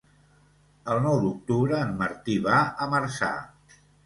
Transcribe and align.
El 0.93 1.01
nou 1.03 1.19
d'octubre 1.25 1.83
en 1.89 1.93
Martí 2.01 2.39
va 2.49 2.63
a 2.65 2.89
Marçà. 2.97 3.31